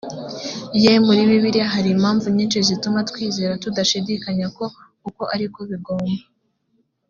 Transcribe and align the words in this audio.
ye 0.83 0.93
muri 1.05 1.21
bibiliya 1.29 1.73
hari 1.73 1.89
impamvu 1.95 2.25
nyinshi 2.35 2.57
zituma 2.67 2.99
twizera 3.09 3.59
tudashidikanya 3.63 4.45
ko 4.57 4.65
uko 5.07 5.23
ari 5.35 5.47
ko 5.53 5.59
bigomba 5.69 6.15